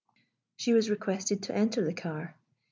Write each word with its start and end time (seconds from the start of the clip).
She 0.55 0.73
was 0.73 0.89
requested 0.89 1.43
to 1.43 1.55
enter 1.55 1.85
the 1.85 1.93
car. 1.93 2.35